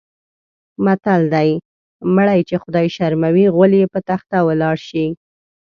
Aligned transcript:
متل 0.85 1.21
دی: 1.33 1.51
مړی 2.15 2.39
چې 2.49 2.55
خدای 2.63 2.87
شرموي 2.95 3.45
غول 3.55 3.71
یې 3.81 3.85
په 3.93 3.99
تخته 4.09 4.37
ولاړ 4.47 4.77
شي. 4.87 5.05